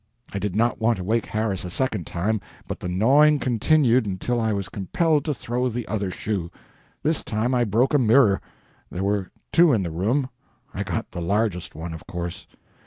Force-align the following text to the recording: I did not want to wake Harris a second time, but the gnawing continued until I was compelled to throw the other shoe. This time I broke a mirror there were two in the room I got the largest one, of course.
I 0.33 0.39
did 0.39 0.55
not 0.55 0.81
want 0.81 0.97
to 0.97 1.03
wake 1.03 1.27
Harris 1.27 1.63
a 1.63 1.69
second 1.69 2.07
time, 2.07 2.41
but 2.67 2.79
the 2.79 2.87
gnawing 2.87 3.37
continued 3.37 4.07
until 4.07 4.41
I 4.41 4.51
was 4.51 4.67
compelled 4.67 5.25
to 5.25 5.33
throw 5.35 5.69
the 5.69 5.87
other 5.87 6.09
shoe. 6.09 6.49
This 7.03 7.23
time 7.23 7.53
I 7.53 7.65
broke 7.65 7.93
a 7.93 7.99
mirror 7.99 8.41
there 8.89 9.03
were 9.03 9.29
two 9.53 9.73
in 9.73 9.83
the 9.83 9.91
room 9.91 10.27
I 10.73 10.81
got 10.81 11.11
the 11.11 11.21
largest 11.21 11.75
one, 11.75 11.93
of 11.93 12.07
course. 12.07 12.47